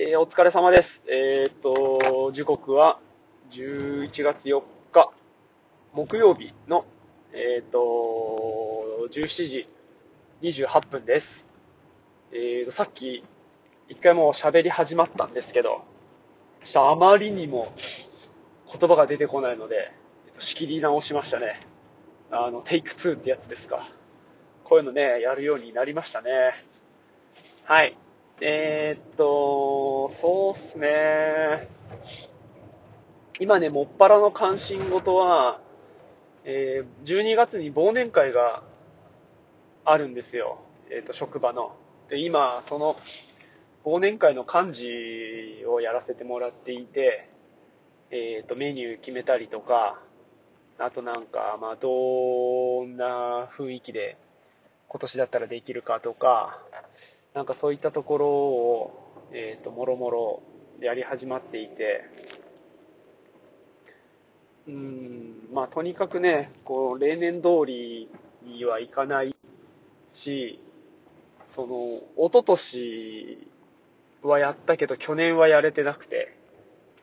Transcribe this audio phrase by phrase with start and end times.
[0.00, 0.88] えーお疲れ様です。
[1.08, 3.00] えーっと、時刻は
[3.50, 5.10] 11月4日、
[5.92, 6.84] 木曜日の、
[7.32, 9.68] えーっと、17時
[10.40, 11.26] 28分です。
[12.30, 13.24] えっと、さっき、
[13.88, 15.82] 一回もう喋り始まったんですけど、
[16.64, 17.72] ちょっとあまりにも
[18.78, 19.90] 言葉が出てこないので、
[20.28, 21.58] えっと仕切り直しましたね。
[22.30, 23.88] あの、テイク2ってやつですか。
[24.62, 26.30] こういうのね、やるようになりましたね。
[27.64, 27.98] はい。
[28.40, 31.68] えーっと、そうっすね。
[33.40, 35.60] 今ね、もっぱらの関心事は、
[36.44, 38.62] えー12月に忘年会が
[39.84, 40.60] あるんですよ。
[40.90, 41.72] えーっと、職場の。
[42.10, 42.96] で、今、その、
[43.84, 44.78] 忘年会の幹
[45.60, 47.28] 事をやらせてもらっていて、
[48.10, 50.00] えーっと、メニュー決めたりとか、
[50.78, 51.88] あとなんか、まあ、ど
[52.86, 54.16] んな雰囲気で
[54.86, 56.62] 今年だったらできるかとか、
[57.38, 60.42] なんかそういったところを、えっ、と、もろもろ
[60.80, 62.02] やり始まっていて、
[64.66, 68.08] うん、まあとにかくね、こう、例年通り
[68.42, 69.36] にはいかない
[70.10, 70.58] し、
[71.54, 71.76] その、
[72.16, 73.48] 一昨年
[74.22, 76.36] はやったけど去年はやれてなくて、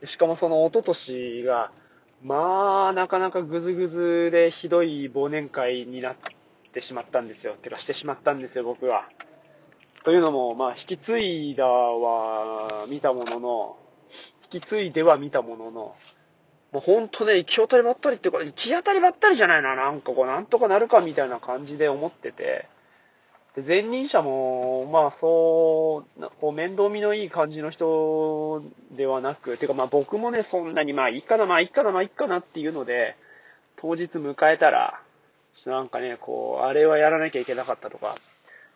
[0.04, 1.72] しかもその一昨年が、
[2.22, 6.16] まあ、なかなかグズグズでひどい忘年会になっ
[6.74, 7.56] てしまったんですよ。
[7.56, 9.08] てかしてしまったんですよ、僕は。
[10.06, 13.78] というのも、まあ、引き継いだは見たものの、
[14.54, 15.96] 引き継いでは見たものの、も
[16.76, 22.70] うほんとね、行き当たりばったりっていうか、行き当たりばったりじゃないな、なんかこう、なんとかなるかみたいな感じで思ってて、
[23.56, 28.62] で前任者も、まあそう、こう面倒見のいい感じの人
[28.92, 33.16] ではなく、てかまあ僕もね、そんなにまあいいかな、まあいいかな、まあいいかなっていうので、
[33.78, 35.02] 当日迎えたら、
[35.66, 38.18] なんかね、こう、あれはやらなきゃいけなかったとか、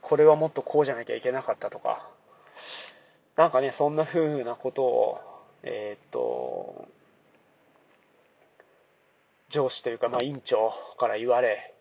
[0.01, 2.09] これはもっとこうじゃなきゃいけなかったとか、
[3.35, 5.19] なんかね、そんな風なことを、
[5.63, 6.87] えーっと、
[9.49, 11.73] 上司というか、まあ、委員長から言われ、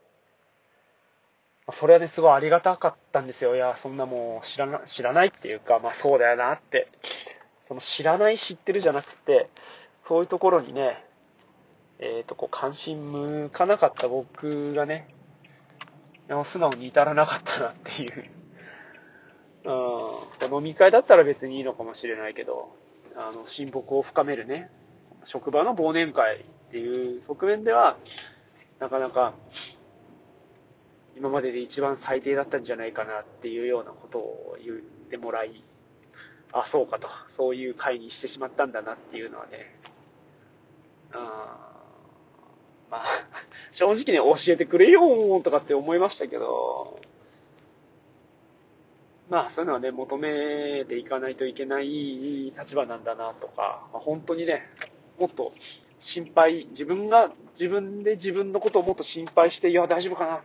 [1.73, 3.55] それはね、すごいありがたかったんですよ。
[3.55, 6.89] いや、そんなもう知らな、知らないっていうか、まあそうだよなって。
[7.69, 9.51] その知らない知ってるじゃなくて、
[10.09, 11.05] そういうところにね、
[11.99, 15.15] えっ、と、こう関心向かなかった僕がね、
[16.45, 18.25] 素直に至らなかったなっていう。
[19.65, 22.75] うん、飲み会だったら別にいいのかもしれないけど、
[23.17, 24.71] あの、親睦を深めるね、
[25.25, 27.97] 職場の忘年会っていう側面では、
[28.79, 29.35] なかなか、
[31.17, 34.77] 今までで一番最低だったんじゃないかなっていうようなことを言っ
[35.11, 35.65] てもらい、
[36.53, 39.75] あ、そうかと、そういう会にしてしまったんだなっていうのはね、
[41.13, 43.28] あーまあ、
[43.73, 47.01] 正直ね、教えてくれよーとかって思いましたけど、
[49.31, 54.63] まあ、そういうのはね、求めていかないといけない立場なんだなとか、まあ、本当にね、
[55.19, 55.53] もっと
[56.01, 60.37] 心配、自分が自分で自分のことをもっと心配して、いや、大丈夫かな。
[60.37, 60.41] い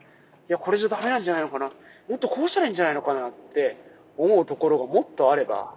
[0.49, 1.71] や、これじゃダメなんじゃないのかな。
[2.09, 3.77] もっとこうしたらいいんじゃないのかなって
[4.17, 5.75] 思うところがもっとあれば、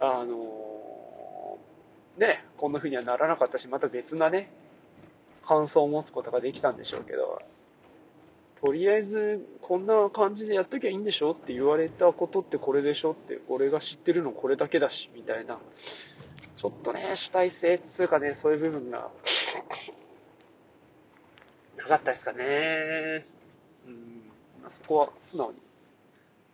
[0.00, 1.58] あの
[2.18, 4.50] ね、こんな風にはならなかったし、また別なね、
[5.48, 7.40] 感想を持つことができたんでしょうけど、
[8.60, 15.58] とりあえず、こんな感じでやっときゃいいんでしょって言われたことってこれでしょって、俺が知ってるのこれだけだし、みたいな。
[16.60, 19.10] ちょっとね、主体性っていうかね、そういう部分が、
[21.76, 23.24] なかったですかね。
[23.86, 24.22] うん、
[24.82, 25.58] そこは素直に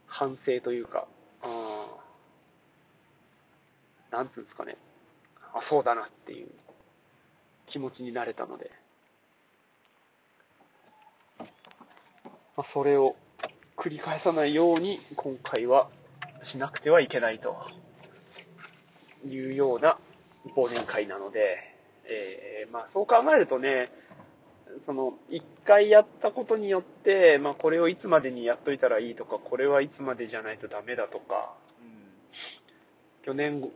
[0.06, 1.08] 反省というか、
[1.42, 1.96] あ
[4.12, 4.76] なんつうんですかね。
[5.54, 6.48] あ、そうだなっていう
[7.66, 8.70] 気持ちになれたので、
[12.56, 13.16] まあ、それを
[13.76, 15.90] 繰り返さないように今回は
[16.42, 17.56] しなくてはいけないと
[19.26, 19.98] いうような
[20.56, 21.56] 忘年会なので、
[22.04, 23.90] えーまあそう考えるとね、
[24.86, 33.68] その一回やったことによって、まあこれをいつまでにやっといたらいいとか、これはいつまでじゃないとダメだとか、うん、去年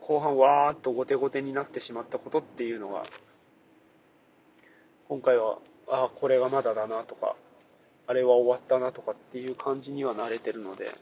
[0.00, 3.04] 後半わーっと後手後手になってしまったことっていうのが、
[5.08, 7.36] 今回は、ああ、これがまだだなとか、
[8.12, 10.94] あれは終わったなとかっていう感じには慣れてるので、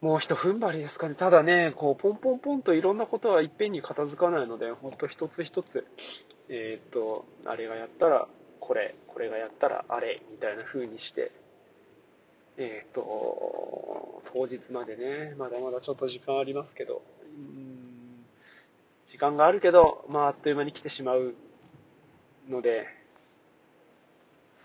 [0.00, 1.16] もう一踏ん張りですかね。
[1.16, 5.84] ただね、こう、ポンポンポンといろんなことはいっぺんに片付かないので、ほんと一つ一つ、
[6.48, 8.28] えーっと、あれがやったら
[8.60, 11.32] これ、これがやったらあれ、みたいな風にして、
[12.58, 18.24] えーっと、当日までね、まだまだちょっと時間ありますけど、うん
[19.10, 21.34] 時間があるけど、まあ、あっという間に来てしまう
[22.48, 22.86] ので、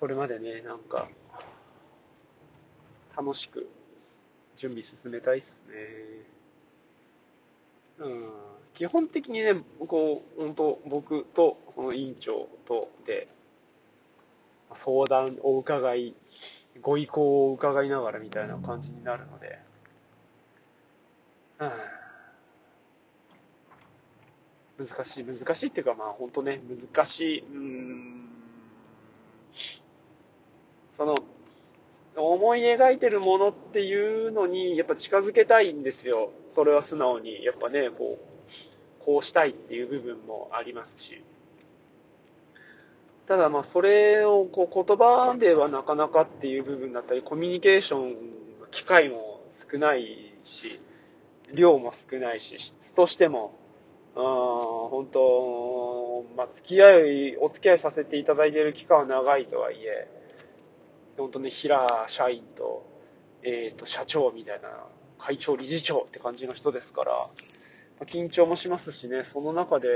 [0.04, 1.08] それまでね、なんか、
[3.16, 3.70] 楽しく
[4.58, 6.26] 準備進めたいっすね。
[8.00, 8.30] うん。
[8.74, 13.30] 基本的にね、こう、本当僕とその委員長とで、
[14.84, 16.14] 相談を伺い、
[16.82, 19.58] ご意向を伺いながらみたいな感じになるので、
[24.80, 26.60] うん、難しい、難しいっていうかまあ本当ね、
[26.94, 28.24] 難しい、うん、
[30.98, 31.16] その、
[32.16, 36.32] 思い描いてるものっていうのに、やっぱ近づけたいんですよ。
[36.56, 37.44] それは素直に。
[37.44, 41.24] やっぱね、こう、こうしたいっていう部分もありますし。
[43.28, 48.10] ただまあ、それをこう言葉ではなかなかっていう部分だったり、コミュニケーション
[48.60, 49.42] の機会も
[49.72, 50.04] 少ない
[50.46, 50.80] し、
[51.54, 53.56] 量も少ないし、質としても、
[54.16, 57.00] あ本当、まあ、付き合
[57.32, 60.08] い、お付き合いさせていただいている期間は長いとはいえ、
[61.18, 62.86] 本当ね、平社員と、
[63.44, 64.70] えっ、ー、と、社長みたいな、
[65.20, 67.30] 会長、理事長って感じの人ですから、
[68.06, 69.88] 緊張もしますしね、その中で、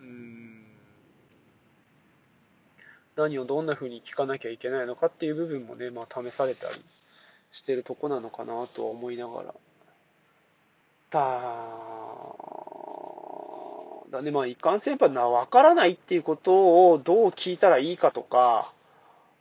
[0.00, 0.66] うん、
[3.16, 6.84] 何をどんな風に聞かなきゃいけないのかっていう部分もね、まあ、試されたり
[7.52, 9.54] してるとこなのかなとは思いながら。
[11.10, 11.20] だ、
[14.10, 18.72] だね、まあ、一貫性やっぱな、わからないっていうことをどう聞いたらいいかとか、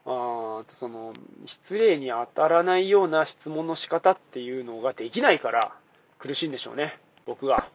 [0.05, 1.13] あその、
[1.45, 5.75] 失礼に当たらないような質問の仕方っていうのができないから
[6.19, 7.69] 苦しいんでしょうね、僕が。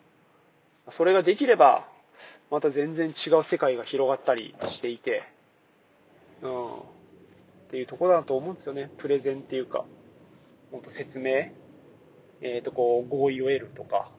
[0.91, 1.89] それができれば、
[2.51, 5.23] また全然違う世界が広がったりしていて、
[6.43, 6.81] うん、っ
[7.71, 8.91] ていうところだと思うんですよね。
[8.99, 9.85] プレゼンっていうか、
[10.73, 11.31] もっと説明、
[12.41, 14.11] えっ、ー、と、こう、合意を得るとか、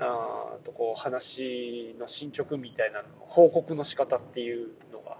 [0.00, 5.18] あとこう、話の進捗みたいなの、報告の仕方っていうのが、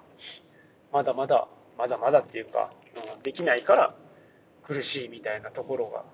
[0.92, 1.48] まだまだ
[1.78, 2.72] まだまだっていうか、
[3.16, 3.94] うん、できないから
[4.64, 6.04] 苦しいみたいなところが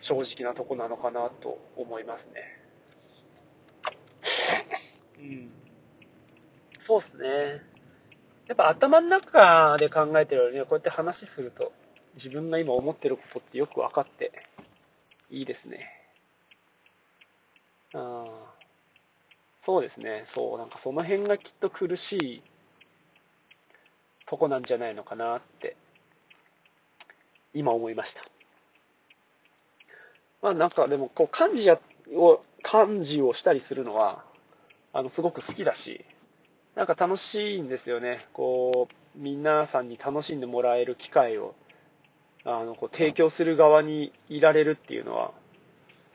[0.00, 2.32] 正直なとこなのかなと思いますね。
[5.18, 5.52] うん。
[6.86, 7.62] そうっすね。
[8.48, 11.72] やっぱ頭の中で考えてるよりね、こうやって話すると
[12.16, 14.32] 自分が今思ってることってよく分かって
[15.30, 15.86] いいですね。
[17.94, 18.24] あ
[19.64, 20.26] そうですね。
[20.34, 22.42] そう、なんかその辺がきっと苦しい
[24.32, 25.76] とこなんじゃないのかなって
[27.52, 28.22] 今思いました。
[30.40, 31.78] まあなんかでもこう漢字や
[32.14, 34.24] を漢字をしたりするのは
[34.94, 36.06] あのすごく好きだし
[36.74, 38.26] なんか楽しいんですよね。
[38.32, 41.54] こう皆さんに楽しんでもらえる機会を
[42.46, 45.32] あのこう提供する側にいられるっていうのは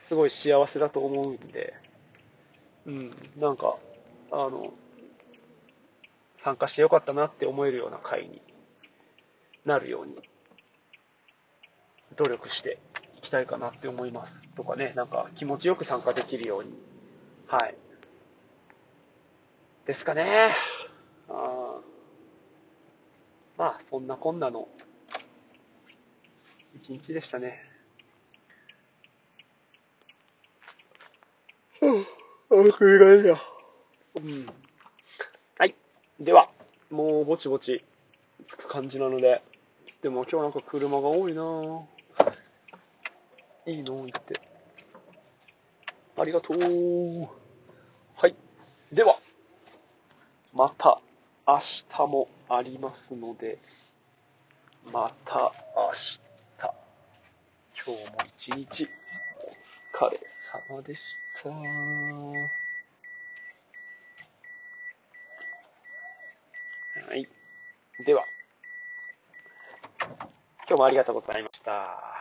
[0.08, 1.76] すごい幸せだと思うんで、
[2.88, 3.78] うん、なんか
[4.32, 4.74] あの
[6.48, 8.42] 参加してよかったなって思えるような会に
[9.66, 10.16] なるように
[12.16, 12.80] 努力して
[13.18, 14.32] いきたいかなって思います。
[14.56, 16.72] とかね、なんか気持ちよく参加できるように。
[17.48, 17.76] はい。
[19.88, 20.56] ですかね。
[21.28, 21.82] あ
[23.58, 24.70] まあ、そんなこんなの
[26.78, 27.60] 一日でしたね。
[31.82, 32.06] うん。
[32.52, 33.42] あ、繰り返しだ。
[34.16, 34.67] うん。
[36.20, 36.50] では、
[36.90, 37.86] もうぼちぼち
[38.50, 39.44] 着く感じなので、
[40.02, 41.84] でも今日なんか車が多いなぁ
[43.68, 44.42] いいの言って。
[46.18, 46.58] ありがとう。
[48.16, 48.36] はい。
[48.92, 49.20] では、
[50.54, 51.02] また
[51.48, 53.60] 明日もありますので、
[54.92, 56.22] また明日。
[57.86, 58.90] 今日も一日
[59.94, 60.20] お疲れ
[60.72, 61.02] 様でし
[61.42, 61.50] た。
[61.50, 61.56] は
[67.16, 67.26] い。
[68.06, 68.26] では、
[70.68, 72.17] 今日もありがとうございました。